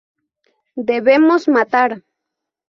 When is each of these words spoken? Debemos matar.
Debemos 0.89 1.47
matar. 1.55 1.91